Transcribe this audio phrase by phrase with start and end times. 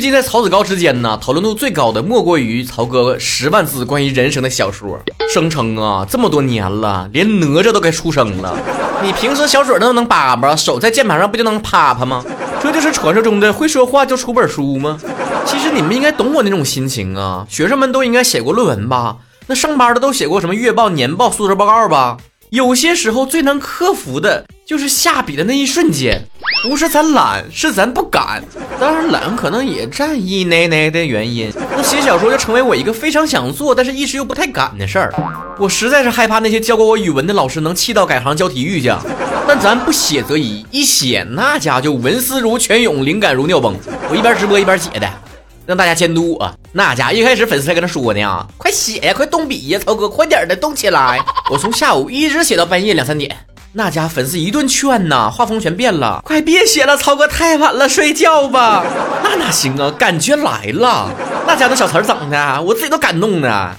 [0.00, 4.98] 最近在曹子高之间呢，讨论度最高的莫过于曹哥十万字关于人生的小说，
[5.30, 8.56] 声称啊，这么多年了，连哪吒都该出生了。
[9.02, 12.24] 你平时小嘴那都能叭叭，手在键盘上不就能啪啪吗？
[12.62, 14.98] 这就是传说中的会说话就出本书吗？
[15.44, 19.18] 其实你们应该懂我那种心情啊，学生们都应该写过论文吧？
[19.48, 22.16] 那上班的都写过什么月报、年报、素质报告吧？
[22.48, 26.26] 有些时候最难克服的就是下笔的那一瞬间，
[26.62, 28.42] 不是咱懒，是咱不敢。
[28.78, 31.50] 当然，懒可能也占一奶奶的原因。
[31.74, 35.14] 那写小说就成为我一个非常想做，但是一时又不太敢的事儿。
[35.58, 38.92] 我实在是害怕那些教过我语文的老师能气到改行教体育去。
[39.48, 43.74] 但咱不写则已，一写那家就文思如泉涌，灵感如尿崩。
[44.10, 45.08] 我一边直播一边写的。
[45.66, 46.52] 让大家监督我！
[46.72, 51.20] 那家一开始粉丝还跟他说呢，快写呀，快动笔呀，曹哥，快点的，动起来！
[51.48, 53.36] 我从下午一直写到半夜两三点，
[53.72, 58.84] 那家粉丝一顿劝呐，画风全变了，快别写了，曹哥太晚了，睡觉吧。
[59.22, 61.08] 那哪行啊，感觉来了，
[61.46, 63.70] 那家的小词儿整的，我自己都感动的。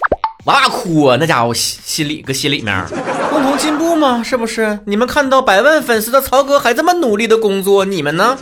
[0.46, 1.18] 哇哭啊！
[1.20, 2.84] 那家伙心心里搁心里面，
[3.30, 4.80] 共同进步嘛，是不是？
[4.86, 8.36] 你们看到百万粉丝的曹哥还这么努力的工作，你们呢？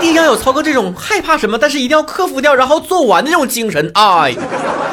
[0.00, 3.90] 一定要有曹哥这种害怕什么，但是一定要克服掉，然后做完的这种精神。
[3.94, 4.34] 哎，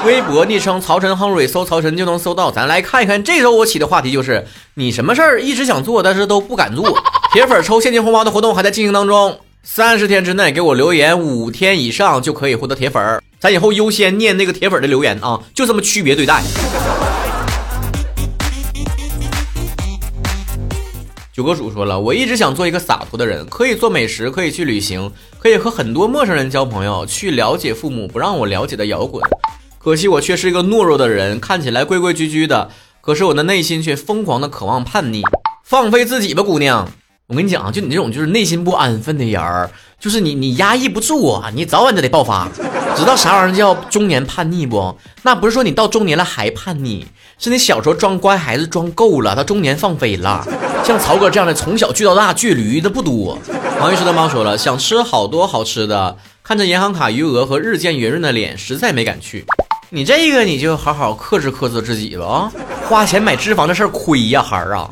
[0.05, 2.52] 微博昵称曹晨亨瑞，搜曹晨就能搜到。
[2.52, 6.97] 咱来看一看，这周我起的话题就是你什么事儿一直想做，但是都不敢做。
[7.31, 13.22] 铁粉抽现金红包的活动还在进行当中，三十天之内给我留言五天以上就可以获得铁粉。
[13.39, 16.41] 咱以后优先念那个铁粉的留言啊，就这么区别对待。
[21.38, 29.23] 九哥主说了，我一直想做一个洒脱的人，可以做美食，可以去旅行，可以和很多陌生人交朋友，去了解父母不让我了解的摇滚。
[29.77, 32.71] 可惜我却是一个懦弱的人，看起来规规矩矩的，
[33.02, 35.21] 可是我的内心却疯狂的渴望叛逆，
[35.63, 36.89] 放飞自己吧，姑娘。
[37.30, 42.47] 我跟你讲，就你这种就是内心不安分的人儿，就是你你压抑不住啊，你早晚就得爆发。
[42.95, 44.97] 知道啥玩意儿叫中年叛逆不？
[45.24, 47.06] 那不是说你到中年了还叛逆，
[47.38, 50.47] 是你小时候装乖孩子装够了，到中年放飞了。
[50.85, 53.38] 像曹哥这样的从小聚到大倔驴的不多。
[53.81, 59.46] 王律师的猫说了，想吃好多好吃的，看着银行卡余额和日渐圆润的脸，实在没敢去。
[59.90, 62.51] 你这个你就好好克制克制自己吧啊！
[62.88, 64.90] 花钱买脂肪的事儿亏呀，孩儿啊！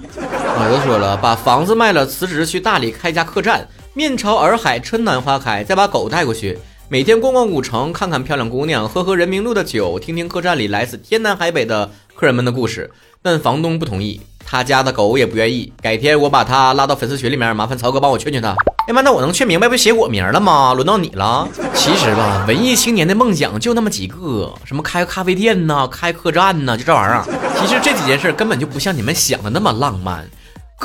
[0.58, 6.58] 我都说了，把房子卖了，辞职去大理开家客栈，面朝洱海，春暖花开，再把狗带过去，
[6.88, 12.90] 每天逛逛古城，看看漂亮姑娘，喝喝人民路的酒，听听客栈里来自天南海北的客人们的故事。
[13.22, 15.74] 但房东不同意，他家的狗也不愿意。
[15.82, 18.56] 改天我把他拉到粉丝群里面，麻烦曹哥帮我劝劝他。
[18.88, 20.74] 哎妈，那我能劝明白不写我名了吗？
[20.74, 21.48] 轮到你了。
[21.74, 27.26] 其实吧，文艺青年的梦想就那么几个，什么开个咖啡店呐，开客栈呐，就这玩意儿。
[27.60, 30.24] 其实这几件事根本就不像你们想的那么浪漫。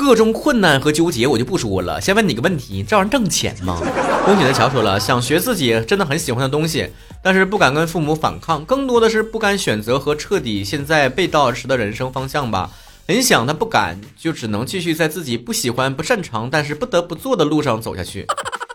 [0.01, 3.79] 各种困难和纠结我就不说了，先问你个问题：这玩意儿挣钱吗？
[4.25, 6.89] 宫女的乔说了，想学自己真的很喜欢的东西，
[7.23, 12.71] 但是不敢跟父母反抗，更多的是不敢选择和彻底现在背道而驰的人生方向吧。
[13.07, 18.25] 很想，但不敢，就只能继续在自己不喜欢、不擅长，但是不得不做的路上走下去。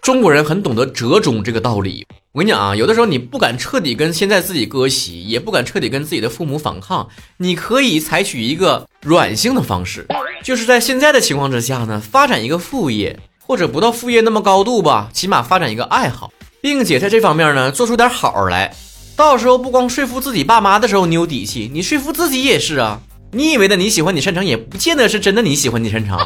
[0.03, 2.07] 中国人很懂得折中这个道理。
[2.31, 7.09] 我跟你讲啊，有的时候你不敢彻底跟现在自己割席，也不敢彻底跟自己的父母反抗，
[7.39, 10.07] 你可以采取一个软性的方式。
[10.43, 18.75] 就是在现在的情况之下呢，发展一个副业，或者不到副业那么高度吧，起码发展一个爱好，并且在这方面呢做出点好来。
[19.17, 23.01] 到时候不光说服自己爸妈的时候你有底气，你说服自己也是啊。
[23.33, 26.19] 你以为的你喜欢你擅长，也不见得是真的你喜欢你擅长。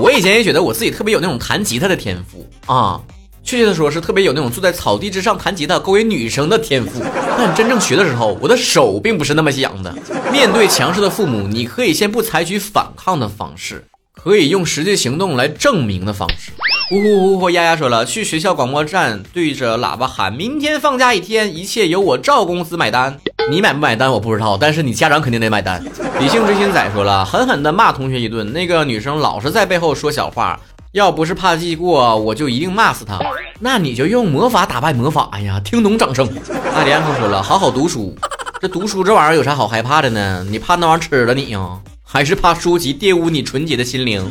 [0.00, 3.00] 我以前也觉得我自己特别有那种弹吉他的天赋啊，
[3.46, 7.00] 确切的说是特别有那种坐在草地之上弹吉他勾引女生的天赋。
[7.38, 9.94] 但真正学的时候，我的手并不是那么想的。
[10.32, 16.50] 面对强势的父母，你可以先不采取反抗的方式，可以用实际行动来证明的方式。
[16.90, 23.16] 呼呼呼呼，丫丫说了，去学校广播站对着喇叭喊：“明天放假一天，一切由我赵公子买单。”
[23.48, 25.80] 你买不买单我不知道，但是你家长肯定得买单。
[26.18, 28.52] 理性追星仔说了，狠狠地骂同学一顿。
[28.52, 30.58] 那个女生老是在背后说小话，
[30.96, 33.18] 要不是怕记过，我就一定骂死他。
[33.60, 35.60] 那你就用魔法打败魔法呀！
[35.62, 36.26] 听懂掌声。
[36.74, 38.16] 阿里安可说了，好好读书。
[38.62, 40.42] 这读书这玩意儿有啥好害怕的呢？
[40.48, 41.78] 你怕那玩意儿吃了你呀？
[42.02, 44.26] 还是怕书籍玷污你纯洁的心灵？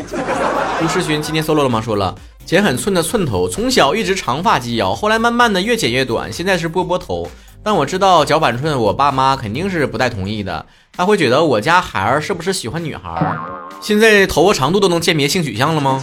[0.79, 1.79] 朱世勋今天 solo 了吗？
[1.79, 2.15] 说了，
[2.47, 7.29] 剪很寸的寸头，从小一直长发及腰，后来慢慢的越剪越短，现在是波波头。
[7.61, 10.65] 但我知道脚板寸，我爸妈肯定是不太同意的，
[10.97, 13.37] 他会觉得我家孩儿是不是喜欢女孩儿？
[13.79, 16.01] 现在头发长度都能鉴别性取向了吗？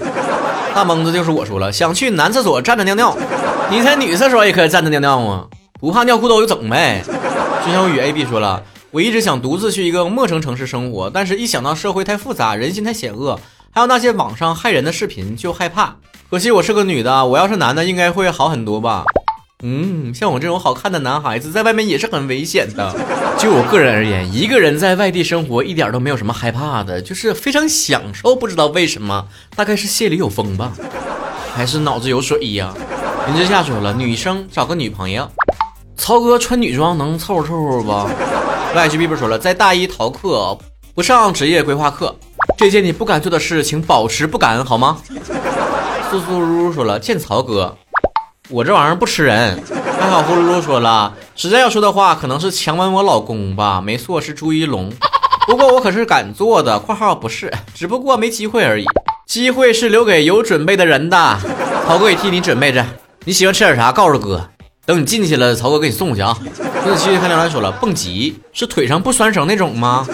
[0.75, 3.17] 大蒙子就是我说了，想去男厕所站着尿尿，
[3.71, 5.47] 你在女厕所也可以站着尿尿吗，
[5.79, 7.03] 不怕尿裤兜就整呗。
[7.65, 13.39] 君小雨 A B 说了，我一直想独自去一个陌生城市生活，但是一想到社会太复杂，人心太险恶，
[13.71, 15.95] 还有那些网上害人的视频就害怕。
[16.31, 19.05] 可惜我是个女的，我要是男的应该会好很多吧。
[19.63, 22.93] 嗯，像我这种好看的男孩子，在外面也是很危险的。
[23.39, 28.35] 就我个人而言，一个人在外地生活一点都没有什么害怕的，就是非常享受。
[28.35, 30.73] 不知道为什么，大概是心里有风吧，
[31.55, 32.75] 还是脑子有水呀？
[33.29, 35.31] 林之夏说了，女生找个女朋友，
[35.97, 37.83] 曹哥穿女装能凑合凑合
[38.75, 40.59] 不？YGB 说了，在大一逃课，
[40.95, 42.17] 不上职业规划课，
[42.59, 44.99] 这件你不敢做的事，请保持不敢好吗？
[46.11, 47.77] 苏苏如说了，见曹哥。
[48.53, 49.59] 我这玩意儿不吃人，
[49.99, 54.93] 还好呼噜噜说了，实在要说的话，可能是强吻我老公吧，没错，是朱一龙。
[55.47, 58.85] 不过我可是敢做的（括号不是），只不过没机会而已。
[59.27, 61.39] 机会是留给有准备的人的。
[61.87, 62.85] 曹哥也替你准备着，
[63.25, 63.91] 你喜欢吃点啥？
[63.91, 64.47] 告诉哥，
[64.85, 66.37] 等你进去了，曹哥给你送去啊。
[66.85, 70.07] 子期看亮来说了，蹦极是腿上不拴绳那种吗？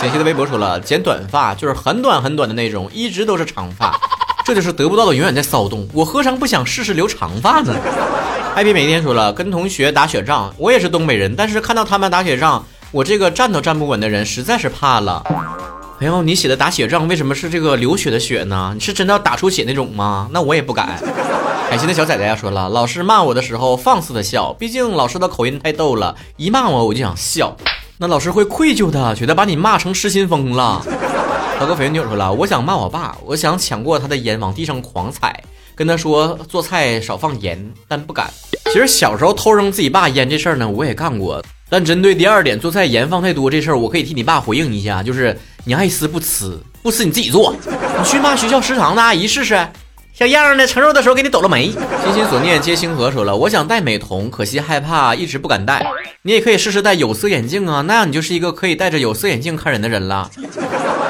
[0.00, 3.98] 简溪的微博说了，剪短发就是很短很短的那种，一直都是长发。
[4.44, 7.74] 这就是得不到的永远在骚动，我何尝不想试试留长发呢？
[8.54, 15.24] 艾比每天说了，跟同学打雪仗，我也是东北人，但是看到他们打雪仗，我这个站都站不稳的人实在是怕了。
[16.00, 18.72] 哎呦，你写的打雪仗为什么是这个流血的血呢？
[18.74, 20.28] 你是真的要打出血那种吗？
[20.32, 20.98] 那我也不敢。
[21.70, 27.56] 海心的小崽崽呀说了，老师骂我的时候放肆的笑，毕竟老师的口音太逗了，一骂我我就想笑，
[27.96, 30.84] 那老师会愧疚的，觉得把你骂成失心疯了。
[31.62, 35.40] 小哥肥妞说了，我想骂我爸，我想抢过他的烟往地上狂踩，
[35.76, 38.28] 跟他说做菜少放盐，但不敢。
[38.72, 41.40] 其实小时候偷扔自己爸烟这事儿呢，我也干过。
[41.70, 49.54] 但针对第二点做菜盐放太多这事儿，我可以替你爸回应一下，就是你爱吃不吃，不吃你自己做，你去骂学校食堂的阿姨试试。
[50.14, 51.70] 小样的，盛肉的时候给你抖了没？
[51.70, 55.90] 心心所念皆星河说了，我想戴美瞳，可惜害怕，一直不敢戴。
[56.22, 60.30] 你也可以试试戴有色眼镜啊，那样你就是一个可以戴着有色眼镜看人的人了。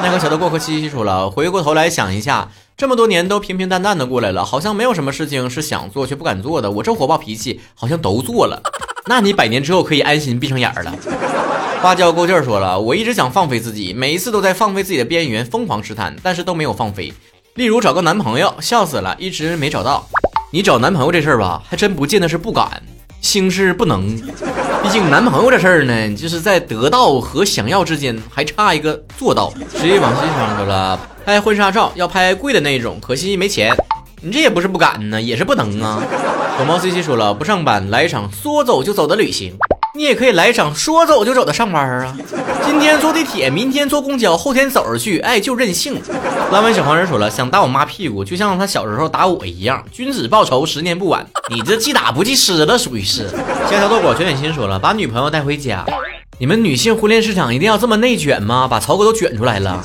[0.04, 6.70] 那个小的过客七七说了，回过头来想一下，这么多年都平平淡淡的过来了，好像没有什么事情是想做却不敢做的。
[6.70, 8.62] 我这火爆脾气好像都做了，
[9.06, 10.94] 那你百年之后可以安心闭上眼了。
[11.82, 17.12] 花椒够劲儿说了，我一直想放飞自己，每一次都在放飞自己的边缘疯狂试探，但是都没有放飞。
[17.54, 20.08] 例如找个男朋友，笑死了，一直没找到。
[20.50, 22.82] 你找男朋友这事儿吧，还真不见得是不敢。
[23.20, 24.16] 兴是不能，
[24.82, 29.52] 毕竟男朋友这事儿呢，就是在得到和想要之间还差一个做到。
[29.78, 33.76] 直接往西上说了，拍婚纱照要拍贵的那种，可惜没钱。
[34.22, 36.02] 你这也不是不敢呢，也是不能啊。
[36.58, 39.54] 狗猫 C C 说了，不上班来一场说走就走的旅行。
[39.94, 42.16] 你也可以来一场说走就走的上班啊！
[42.64, 46.00] 今天坐地铁，明天坐公交，后天走着去，哎，就任性。
[46.50, 49.84] 拉完小黄人说了，想打我妈屁股，就像他小时候打我一样。
[49.92, 51.26] 君子报仇，十年不晚。
[51.50, 53.28] 你这记打不记吃了，属于是。
[53.68, 55.84] 下条豆果卷卷心说了，把女朋友带回家。
[56.38, 58.66] 你们女性婚恋市场一定要这么内卷吗？
[58.66, 59.84] 把曹哥都卷出来了。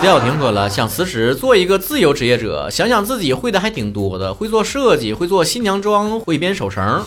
[0.00, 7.04] 李小婷说了，想辞职做一个自由职业者，想想自己会的还挺多的，会做设计，会做新娘妆，会编手绳。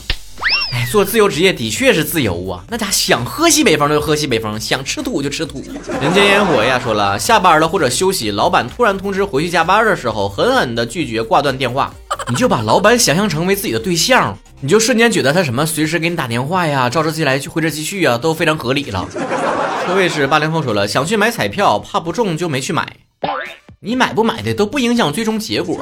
[0.73, 2.63] 哎，做自由职业的确是自由啊！
[2.67, 5.63] 那家想喝西北风就喝西北风，想吃土就吃土。
[6.01, 11.93] 人间烟火呀，说了下班了或者休息，老板突然通知回去加班的时候，狠狠的拒绝挂断电话。
[12.27, 19.07] 你就把老板想象成为自己的对象，你就瞬间觉得他什么随时给你打电话呀，召之即来去挥之即去啊，都非常合理了。
[19.85, 22.97] 这位是八零后说了，想去买彩票，怕不中就没去买。
[23.85, 25.77] 你买不买的都不影响最终结果。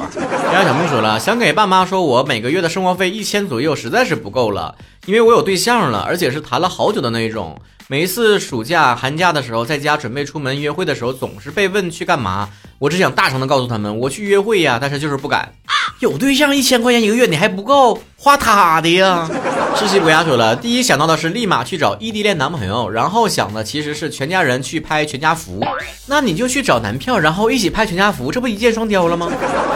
[0.50, 4.74] 家小木说了， 想给爸妈说，我每个月的生活费一千左右实在是不够了，
[5.06, 7.56] 因为我有对象了，而且是谈了好久的那种。
[7.86, 12.48] 每一次暑假、寒假的时候，在家准备出门约会的时候，总是被问去干嘛。
[12.80, 15.52] 我只想大声的告诉他们，我去约会呀，但是就是不敢。
[16.00, 19.30] 有对象一千块钱一个月你还不够花他的呀？
[19.74, 25.60] 世袭不雅说了，第一想到的是立马去找异地恋男朋友，然后想的其实是全家人去拍全家福。
[26.06, 29.28] 那你就去找男票，然后一起拍全家福，这不一箭双雕了吗？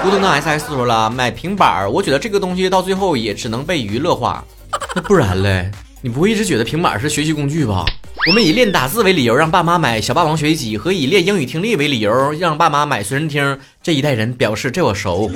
[0.03, 4.45] 孤独的 S S 说了，买平板，我觉得这个东西到最后也只能被娱乐化。
[4.95, 5.71] 那不然嘞？
[6.03, 7.85] 你不会一直觉得平板是学习工具吧？
[8.29, 15.31] 我们以练打字为理由让爸妈买小霸王学习机，和以练英语听力为理由让爸妈买随身听，这一代人表示这我熟。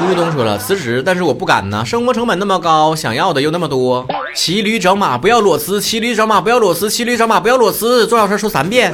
[0.00, 4.06] 咕咚说了辞职，但是我不敢呢，生活成本那么高，想要的又那么多。
[4.34, 8.92] 骑驴找马不要裸辞，骑驴找马不要裸辞，骑驴找马不要裸辞，重要事说三遍，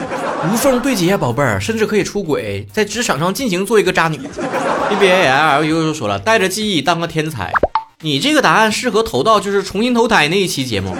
[0.52, 4.18] 无缝对接，宝贝儿，甚至可以出轨，在职场上尽情做一个渣女。
[4.18, 7.52] B B A L U 又说了，带着记忆当个天才，
[8.02, 10.94] 你这个答案适合投到就是重新投胎那一期节目。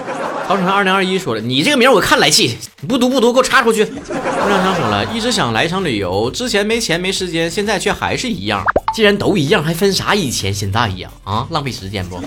[0.47, 3.85] 曹晨二零二一说了，你这个名我看来气，不读不读，给我插出去。
[3.85, 8.61] 郭亮强说了，一直想来一场旅游，之前没钱没时间，现在却还是一样。
[8.93, 11.09] 既然都一样，还分啥以前现在呀？
[11.23, 12.19] 啊，浪费时间不？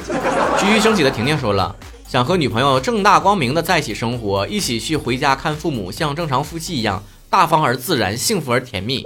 [0.59, 1.75] 徐徐升起的婷婷说了，
[2.09, 9.03] 想和女朋友正大光明的在一起生活，一起去回家看父母，像正常夫妻一样大方而自然，幸福而甜蜜。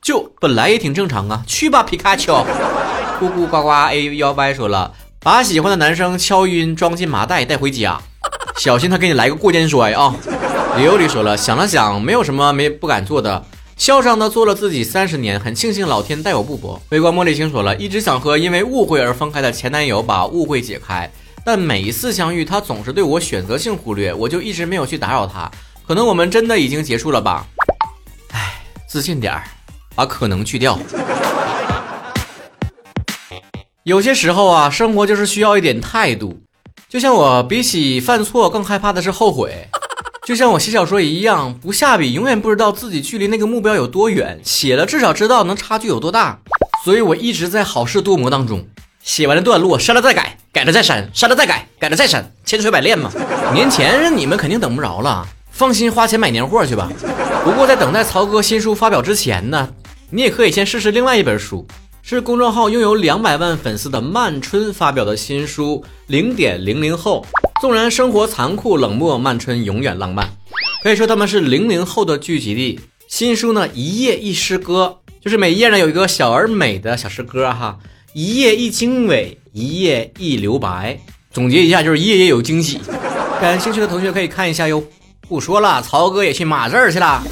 [0.00, 2.34] 就本来也挺正常啊，去吧，皮卡丘。
[3.20, 4.92] 咕咕呱呱 A 幺 Y 说了。
[5.24, 8.00] 把喜欢的男生敲晕，装进麻袋带回家，
[8.58, 10.12] 小心他给你来个过肩摔啊！
[10.76, 13.44] 刘里说了，想了想，没有什么没不敢做的，
[13.82, 16.80] 嚣张的做了自己三十年，很庆幸老天待我不薄。
[16.90, 21.10] 微观茉莉星说了，一直想和因为误会而分开的前男友把误会解开，
[21.44, 25.50] 但每一次相遇，他总是对我选择性忽略，我就一直没有去打扰他。
[25.84, 27.44] 可能我们真的已经结束了吧？
[28.30, 29.42] 唉，自信点儿，
[29.96, 30.78] 把可能去掉。
[33.82, 36.38] 有些时候啊，生活就是需要一点态度。
[36.88, 39.66] 就像我比起犯错更害怕的是后悔。
[40.32, 46.38] 就像我写小说一样，不下笔永远不知道自己距离那个目标有多远，写了至少知道能差距有多大。
[46.86, 48.66] 所以我一直在好事多磨当中，
[49.04, 53.10] 写完的段落删了再改，改了再删，删了再改，改了再删，千锤百炼嘛。
[53.52, 56.90] 年前你们肯定等不着了，放心花钱买年货去吧。
[57.44, 59.68] 不过在等待曹哥新书发表之前呢，
[60.08, 61.66] 你也可以先试试另外一本书，
[62.04, 67.24] 是公众号拥有两百万粉丝的曼春发表的新书《零点零零后》。
[67.60, 70.28] 纵然生活残酷冷漠，曼春永远浪漫。
[70.82, 72.80] 可以说他们是零零后的聚集地。
[73.06, 77.78] 新书呢，一页一诗歌，就是每一页呢有一个小而美的小诗歌哈，
[78.14, 80.98] 一页一经纬，一页一留白。
[81.30, 82.80] 总结一下就是页页有惊喜。
[83.40, 84.82] 感兴趣的同学可以看一下哟。
[85.28, 87.22] 不说了，曹哥也去码字儿去了。